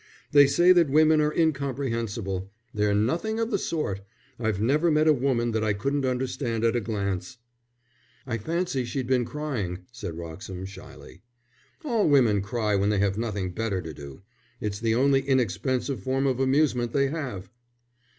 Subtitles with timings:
[0.31, 2.49] They say that women are incomprehensible.
[2.73, 4.01] They're nothing of the sort.
[4.39, 7.37] I've never met a woman that I couldn't understand at a glance."
[8.25, 11.21] "I fancied she'd been crying," said Wroxham, shyly.
[11.85, 14.23] "All women cry when they have nothing better to do.
[14.59, 17.51] It's the only inexpensive form of amusement they have."